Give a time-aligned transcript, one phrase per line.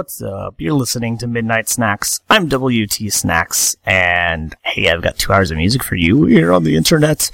[0.00, 0.54] What's up?
[0.56, 2.20] You're listening to Midnight Snacks.
[2.30, 6.64] I'm WT Snacks, and hey, I've got two hours of music for you here on
[6.64, 7.30] the internet.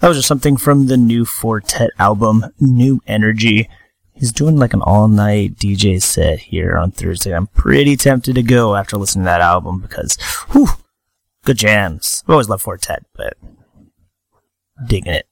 [0.00, 3.70] That was just something from the new Four Tet album, New Energy.
[4.12, 7.34] He's doing like an all night DJ set here on Thursday.
[7.34, 10.18] I'm pretty tempted to go after listening to that album because,
[10.50, 10.68] whew,
[11.46, 12.22] good jams.
[12.26, 13.38] I've always loved Four Tet, but
[14.86, 15.26] digging it.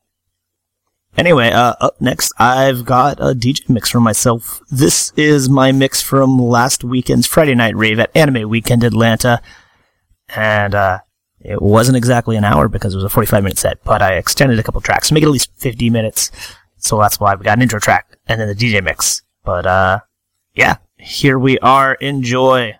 [1.18, 4.60] Anyway, uh, up next, I've got a DJ mix for myself.
[4.70, 9.42] This is my mix from last weekend's Friday night rave at Anime Weekend Atlanta.
[10.28, 11.00] And, uh,
[11.40, 14.60] it wasn't exactly an hour because it was a 45 minute set, but I extended
[14.60, 16.30] a couple tracks to make it at least 50 minutes.
[16.76, 19.22] So that's why we got an intro track and then the DJ mix.
[19.44, 20.00] But, uh,
[20.54, 21.94] yeah, here we are.
[21.94, 22.78] Enjoy.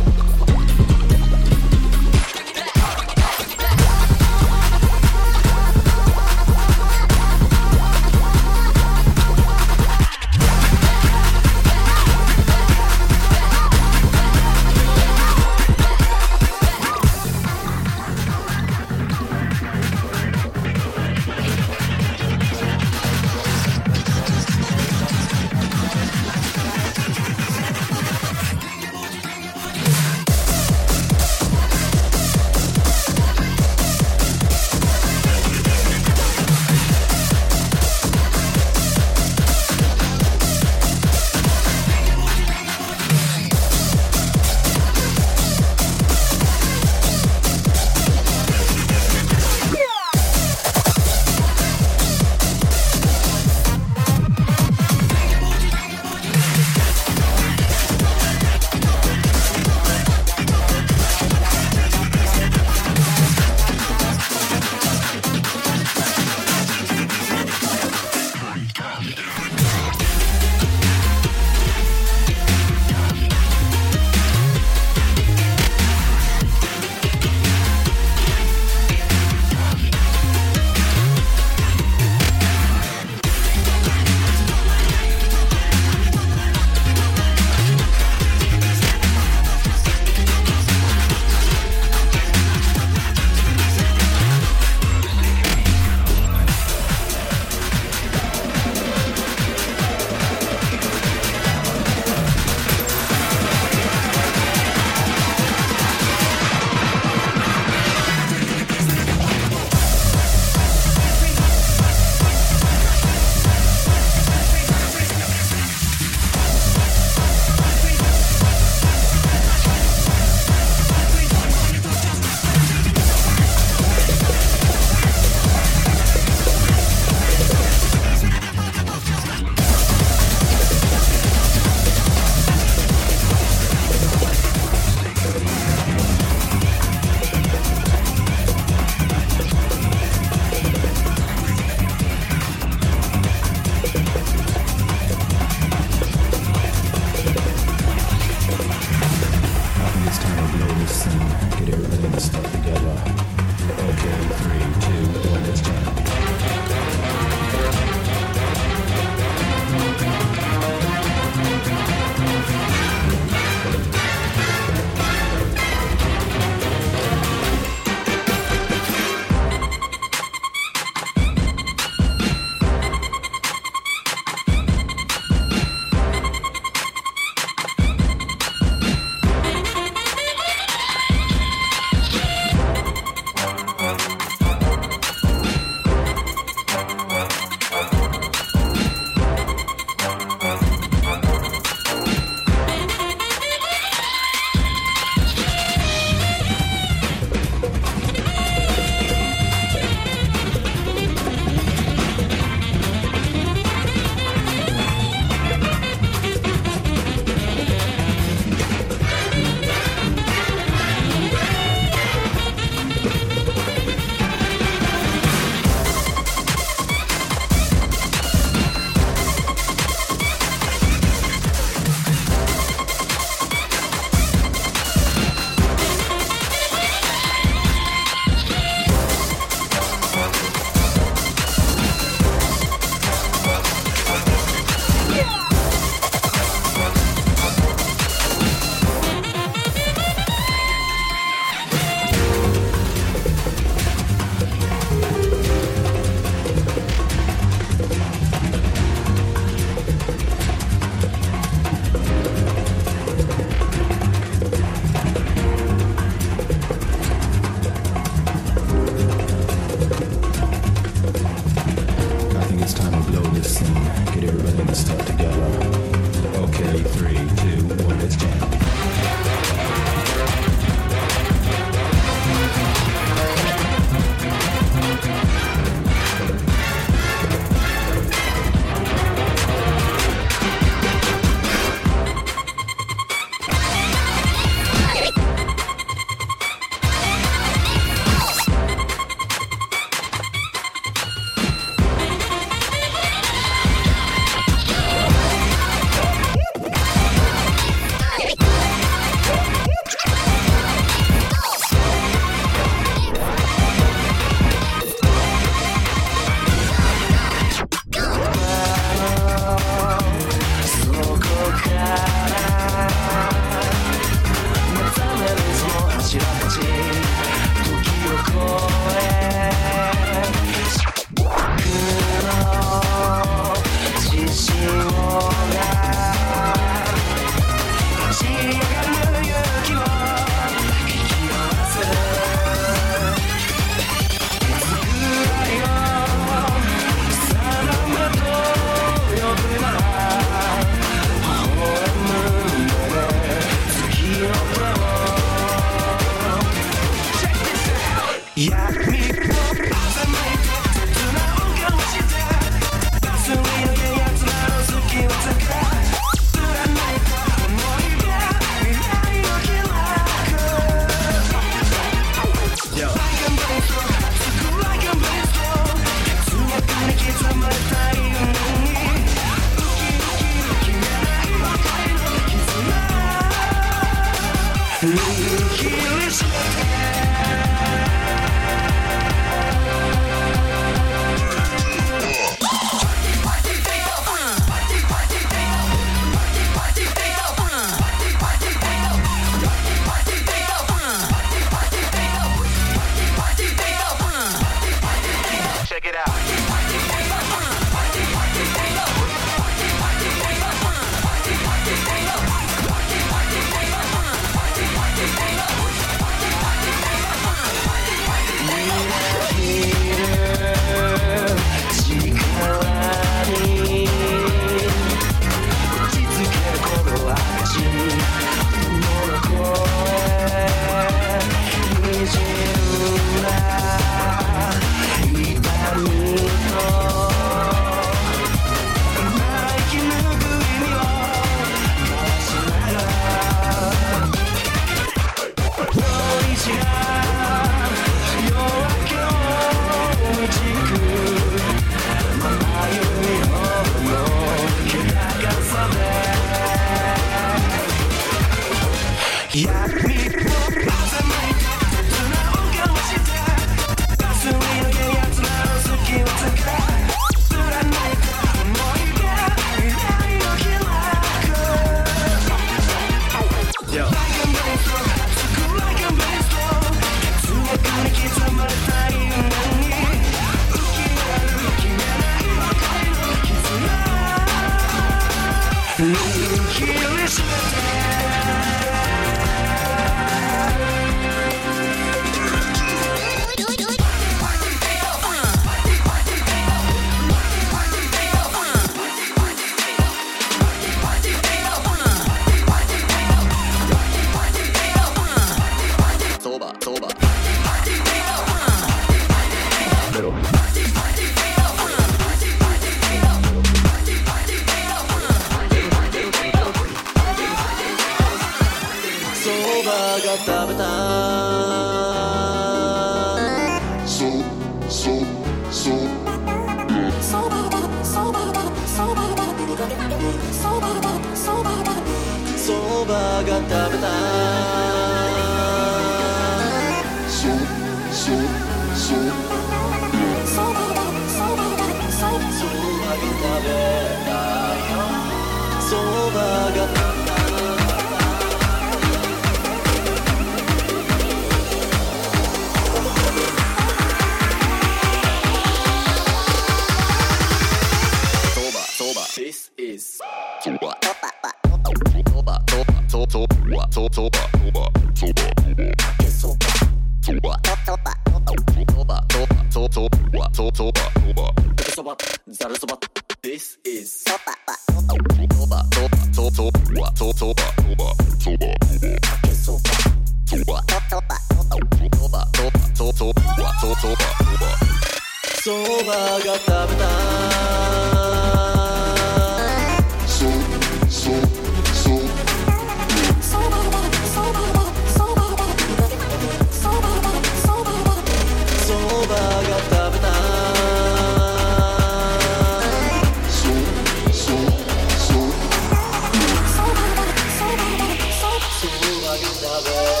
[599.51, 600.00] love it.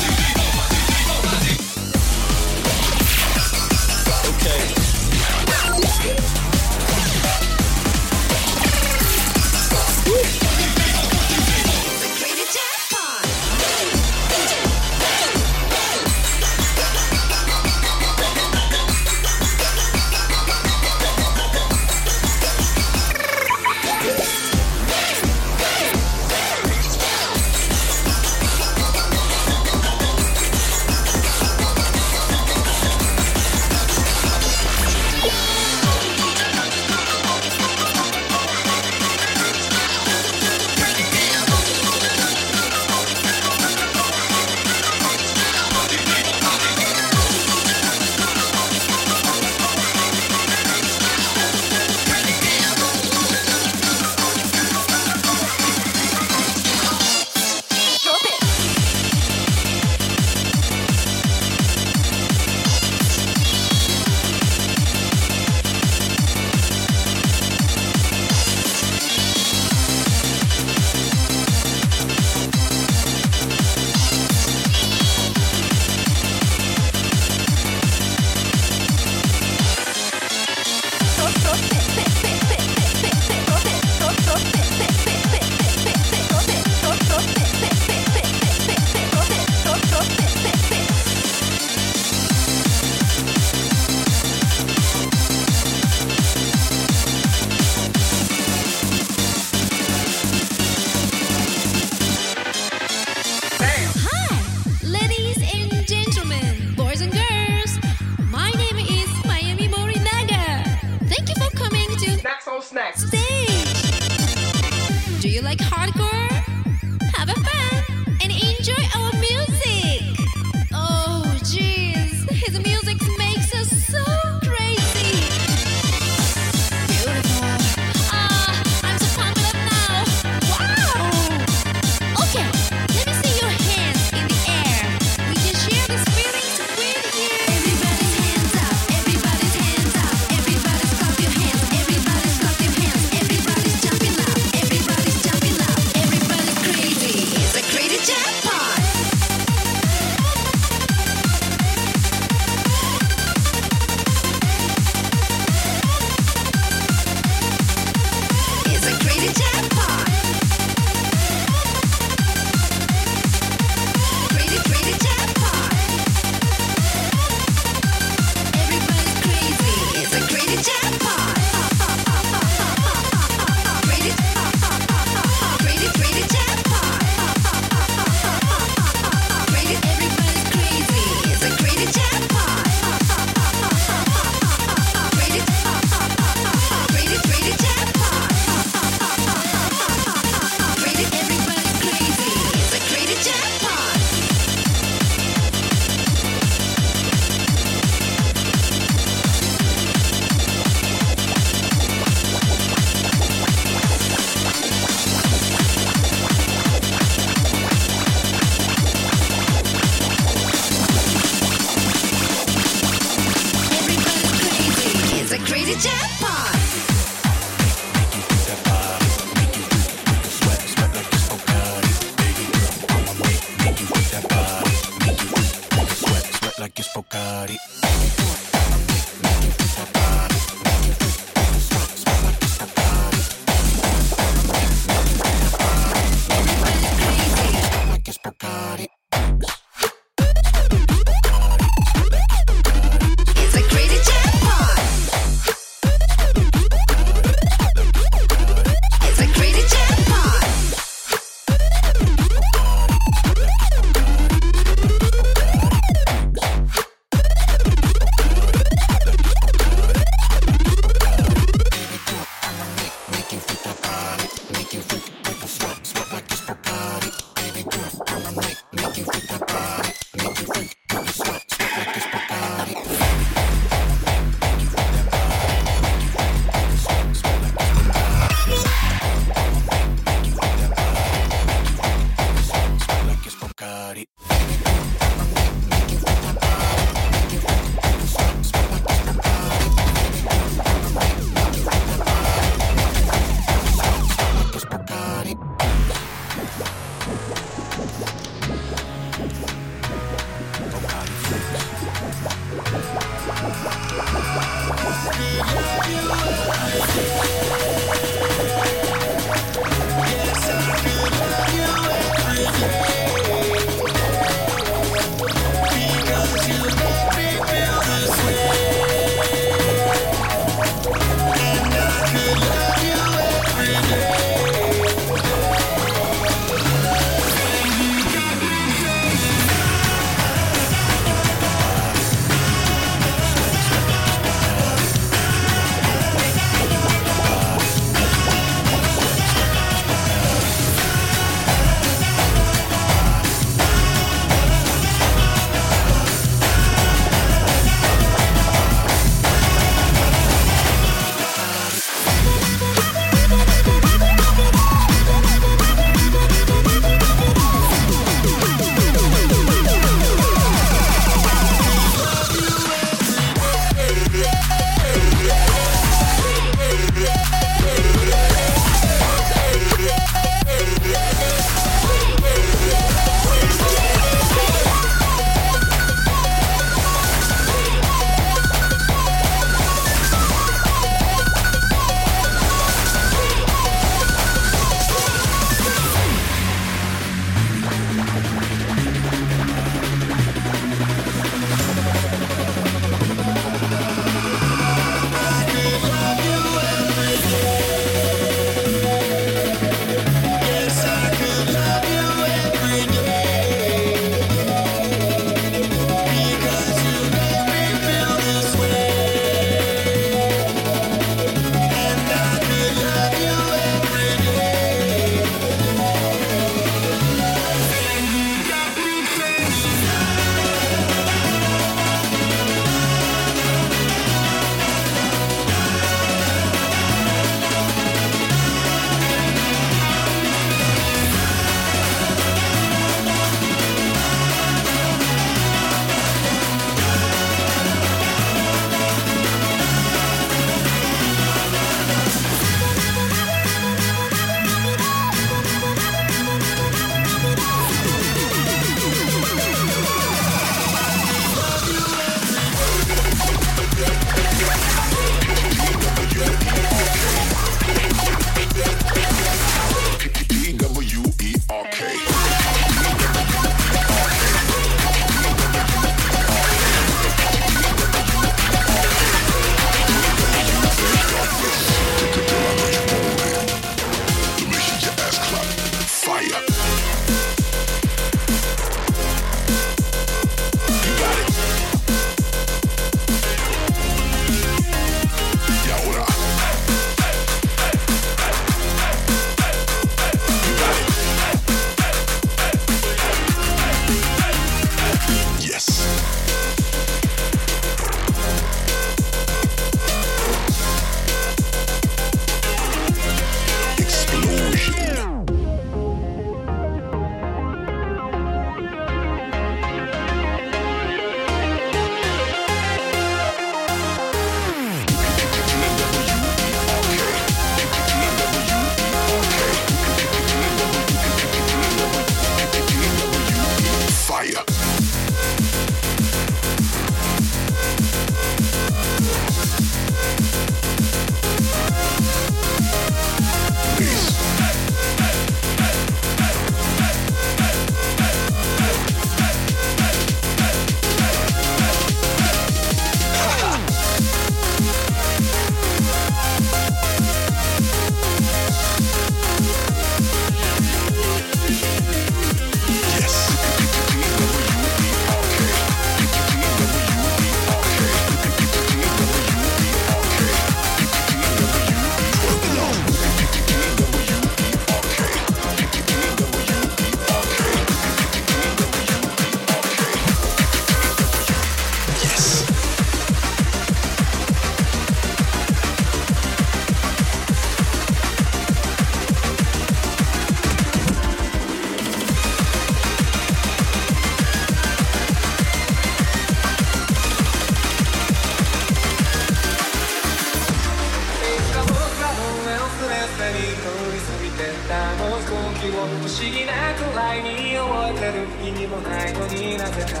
[594.40, 598.24] ったもう飛行機を不思議なくらいに覚えてる。
[598.48, 600.00] 意味もないのになぜか。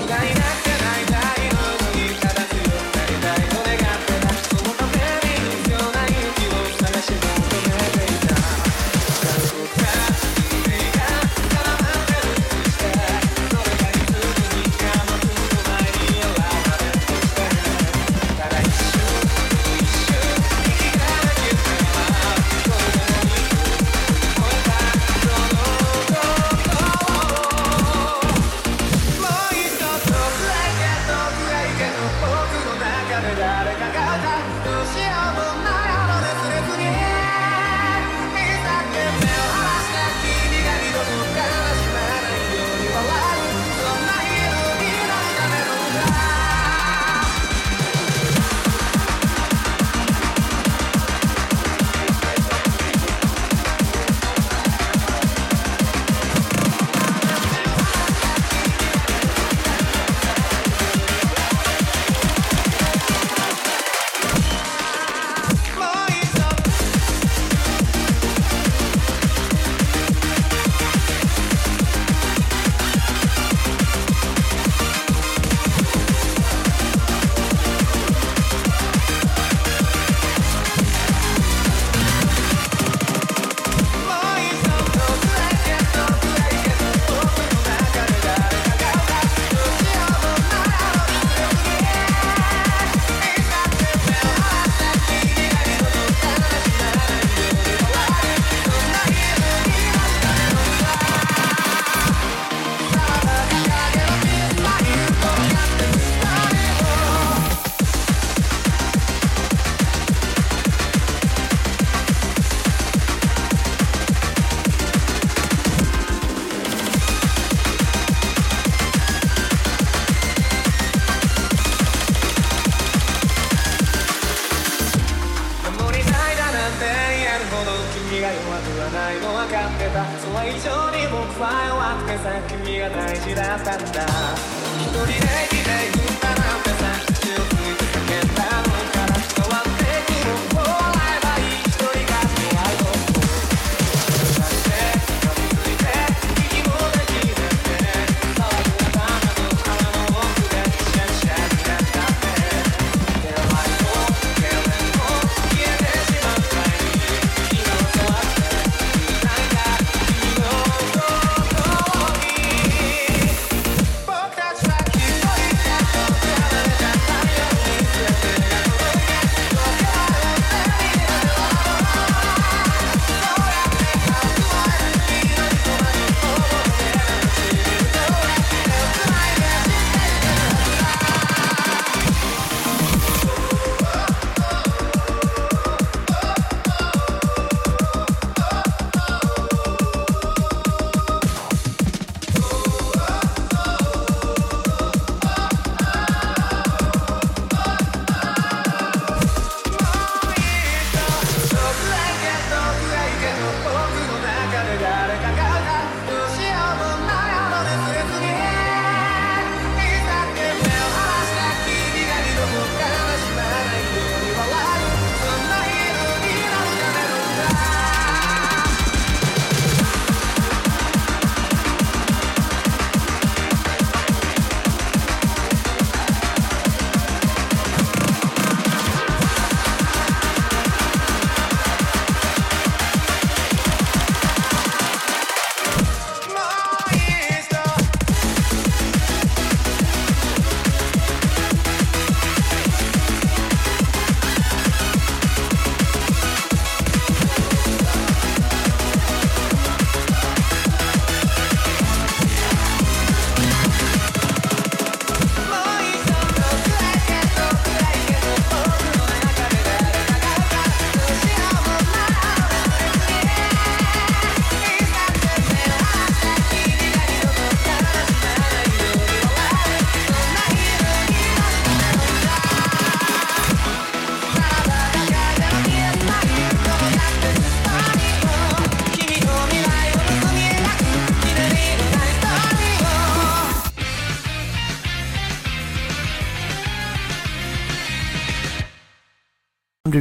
[0.00, 1.37] 無駄になってないんだ。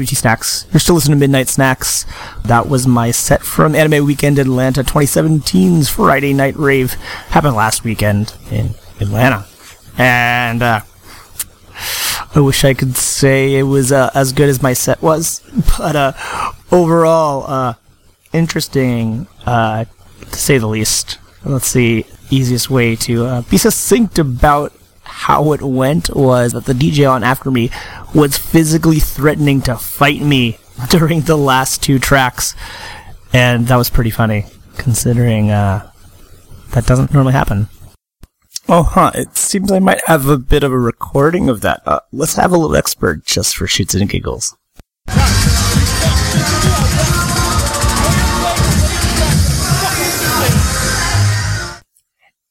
[0.08, 0.66] WT Snacks.
[0.72, 2.05] You're still listening to Midnight Snacks.
[2.45, 6.93] That was my set from Anime Weekend Atlanta 2017's Friday Night Rave.
[7.30, 9.45] Happened last weekend in Atlanta.
[9.97, 10.82] And, uh,
[12.36, 15.41] I wish I could say it was uh, as good as my set was,
[15.78, 16.14] but uh,
[16.72, 17.74] overall, uh,
[18.32, 19.86] interesting uh,
[20.32, 21.18] to say the least.
[21.43, 26.74] Let's see, easiest way to uh, be succinct about how it went was that the
[26.74, 27.72] DJ on after me
[28.14, 30.58] was physically threatening to fight me
[30.89, 32.55] during the last two tracks,
[33.34, 34.45] and that was pretty funny
[34.78, 35.89] considering uh,
[36.72, 37.68] that doesn't normally happen.
[38.70, 39.12] Oh, huh.
[39.16, 41.82] It seems I might have a bit of a recording of that.
[41.86, 44.58] Uh, let's have a little expert just for shoots and giggles.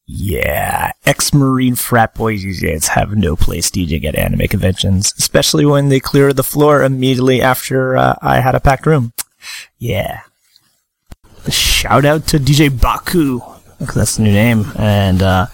[0.09, 5.89] Yeah, ex-marine frat boys these days have no place DJing at anime conventions, especially when
[5.89, 9.13] they clear the floor immediately after uh, I had a packed room.
[9.79, 10.21] Yeah.
[11.49, 13.41] Shout out to DJ Baku,
[13.81, 15.47] that's the new name, and uh,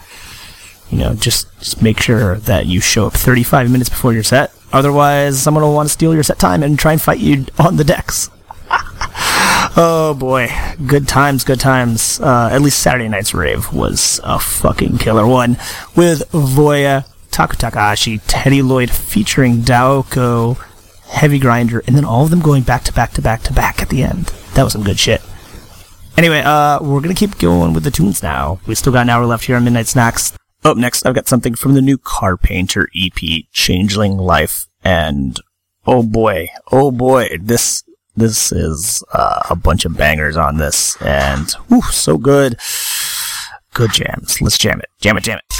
[0.90, 4.52] you know, just, just make sure that you show up 35 minutes before your set.
[4.70, 7.76] Otherwise, someone will want to steal your set time and try and fight you on
[7.76, 8.28] the decks.
[9.74, 10.50] Oh boy,
[10.86, 12.20] good times, good times.
[12.20, 15.52] Uh, at least Saturday night's rave was a fucking killer one
[15.96, 20.58] with Voya, Taku TeddyLoid featuring Daoko,
[21.08, 23.80] Heavy Grinder, and then all of them going back to back to back to back
[23.80, 24.26] at the end.
[24.52, 25.22] That was some good shit.
[26.18, 28.60] Anyway, uh, we're gonna keep going with the tunes now.
[28.66, 30.34] We still got an hour left here on Midnight Snacks.
[30.64, 35.40] Up next, I've got something from the new Carpainter EP, Changeling Life, and
[35.86, 37.84] oh boy, oh boy, this
[38.16, 42.58] this is uh, a bunch of bangers on this, and whew, so good.
[43.74, 44.40] Good jams.
[44.42, 44.90] Let's jam it.
[45.00, 45.51] Jam it, jam it.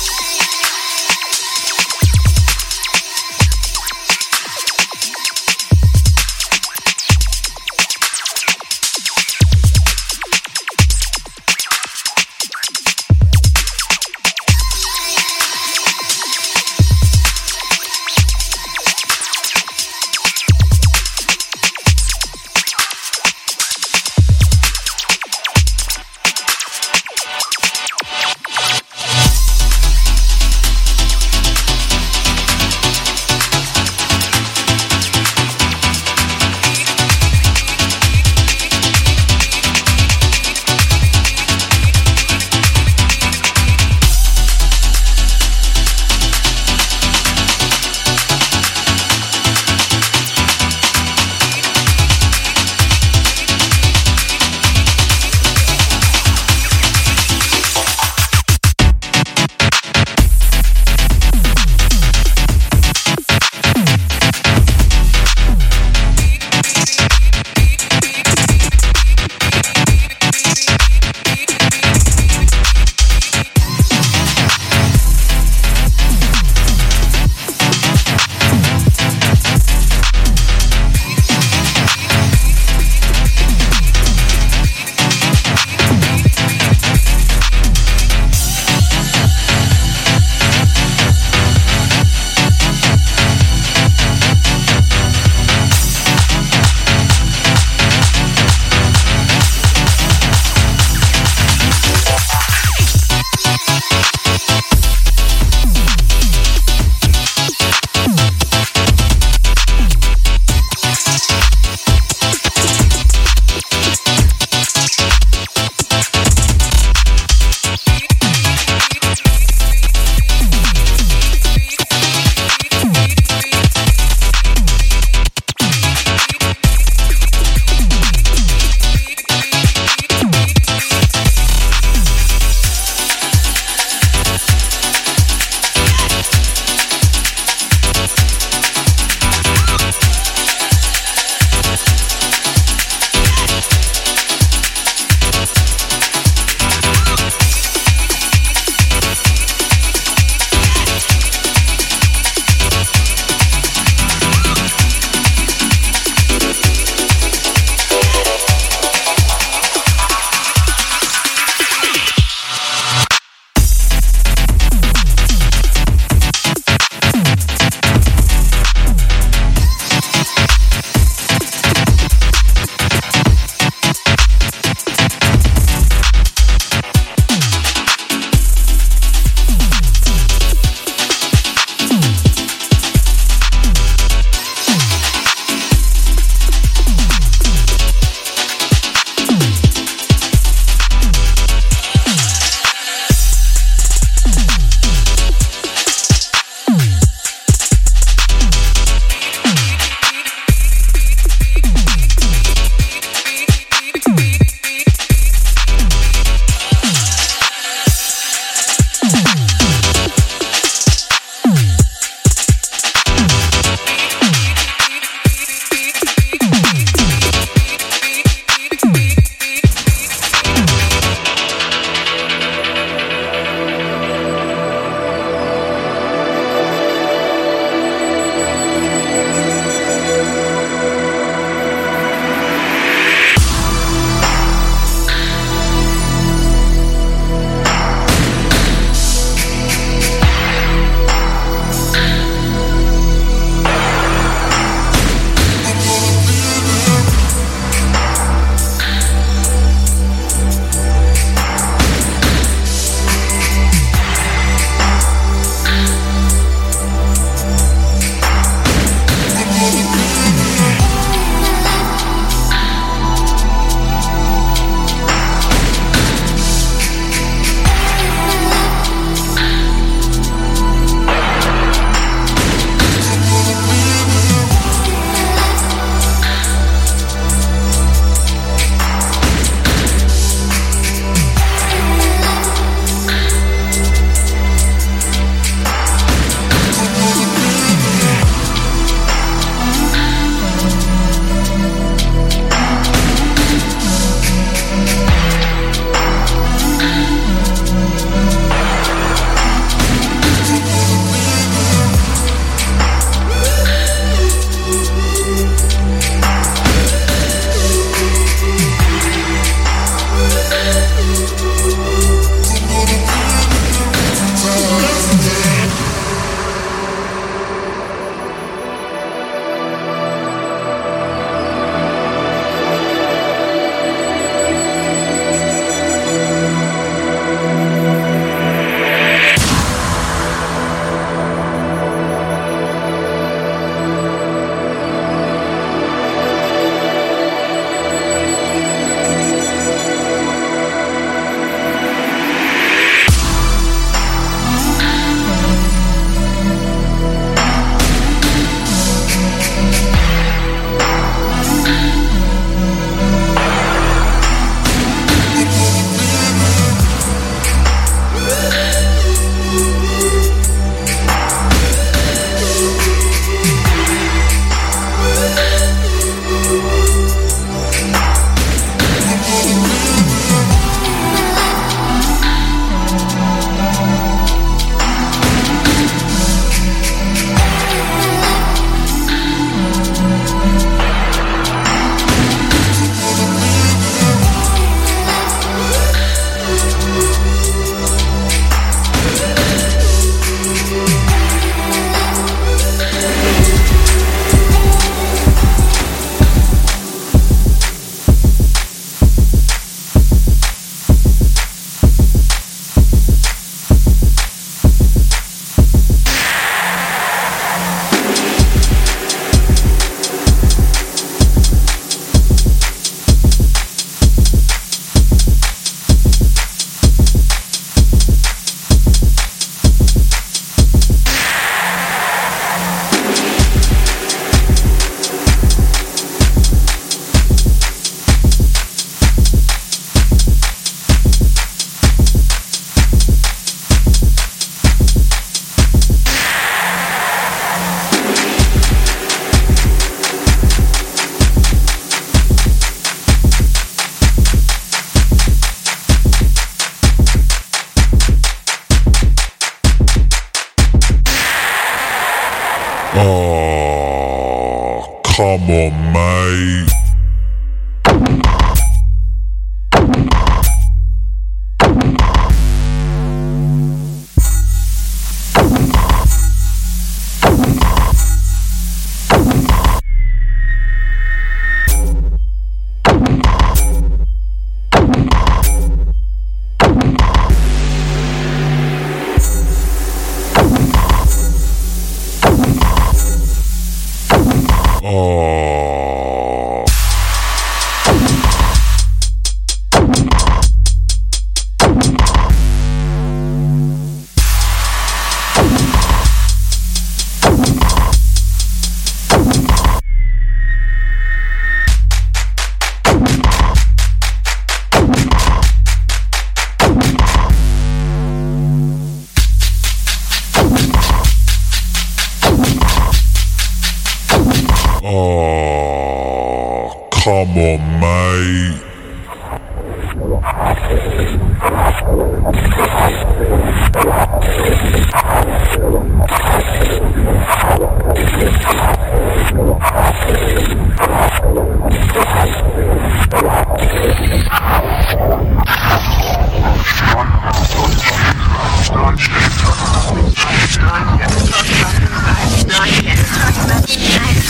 [514.94, 518.62] Oh, come on, mate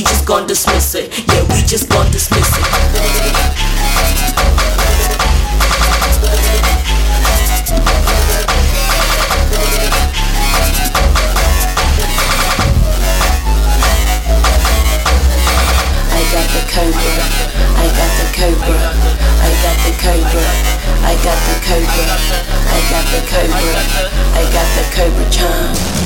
[0.00, 1.12] we just gon' dismiss it.
[1.28, 2.64] Yeah, we just gon' dismiss it.
[16.08, 17.12] I got the cobra.
[17.76, 18.80] I got the cobra.
[19.44, 20.48] I got the cobra.
[21.04, 22.06] I got the cobra.
[22.72, 23.84] I got the cobra.
[24.32, 25.99] I got the cobra charm.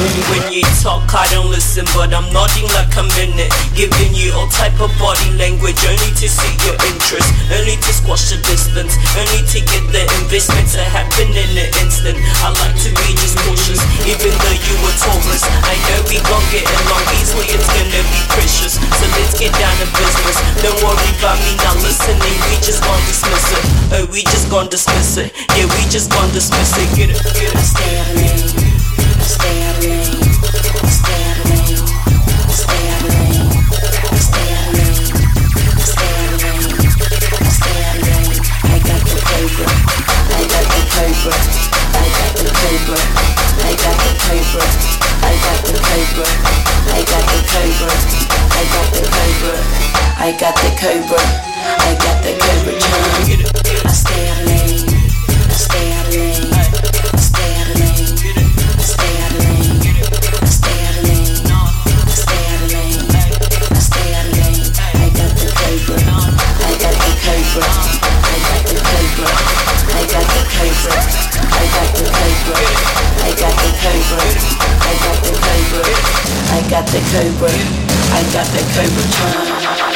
[0.00, 3.52] When you talk, I don't listen, but I'm nodding like I'm in it.
[3.76, 8.32] Giving you all type of body language, only to see your interest, only to squash
[8.32, 12.16] the distance, only to get the investment to happen in an instant.
[12.40, 15.44] I like to be just cautious, even though you were Taurus.
[15.68, 18.80] I know we gon' get along easily, it's gonna be precious.
[18.80, 20.36] So let's get down to business.
[20.64, 23.64] Don't worry about me not listening, we just gon' dismiss it.
[24.00, 25.28] Oh, we just gon' dismiss it.
[25.60, 26.88] Yeah, we just gon' dismiss it.
[26.96, 27.68] Get it, get it.
[27.68, 28.59] Stay.
[50.22, 53.84] I got the cobra, I got the cobra charm.
[53.84, 54.89] I stay out late.
[67.60, 68.20] The cobra.
[68.30, 69.30] I got the cobra.
[69.90, 70.96] I got the cobra.
[71.50, 72.56] I got the cobra.
[73.20, 74.24] I got the cobra.
[74.70, 75.94] I got the cobra.
[76.50, 77.52] I got the cobra.
[78.12, 79.89] I got the cobra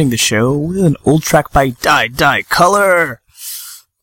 [0.00, 3.20] ending the show with an old track by Die Die Color,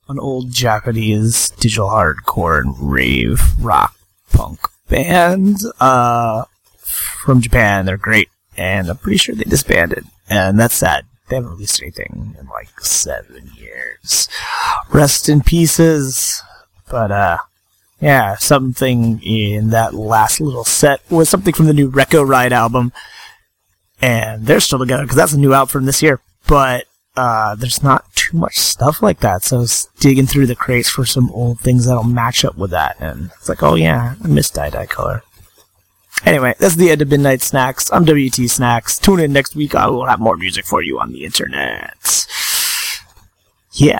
[0.07, 3.95] an old Japanese digital hardcore and rave rock
[4.31, 6.43] punk band uh,
[6.83, 7.87] from Japan.
[7.87, 11.05] They're great, and I'm pretty sure they disbanded, and that's sad.
[11.29, 14.29] They haven't released anything in like seven years.
[14.91, 16.43] Rest in pieces.
[16.91, 17.37] But uh,
[17.99, 22.93] yeah, something in that last little set was something from the new Recco Ride album,
[24.01, 26.19] and they're still together because that's a new album from this year.
[26.47, 30.55] But uh, there's not too much stuff like that, so I was digging through the
[30.55, 34.15] crates for some old things that'll match up with that, and it's like, oh yeah,
[34.23, 35.23] I miss Dye Dye Color.
[36.25, 37.91] Anyway, that's the end of Midnight Snacks.
[37.91, 38.97] I'm WT Snacks.
[38.97, 39.75] Tune in next week.
[39.75, 42.25] I will have more music for you on the internet.
[43.73, 43.99] Yeah.